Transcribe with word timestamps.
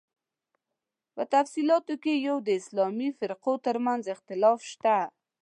په 1.15 1.23
تفصیلاتو 1.33 1.93
کې 2.03 2.13
یې 2.25 2.35
د 2.41 2.49
اسلامي 2.59 3.09
فرقو 3.17 3.53
تر 3.65 3.75
منځ 3.85 4.03
اختلاف 4.15 4.59
شته. 4.71 4.97